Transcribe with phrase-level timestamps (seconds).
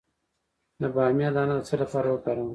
[0.79, 2.49] د بامیې دانه د څه لپاره وکاروم؟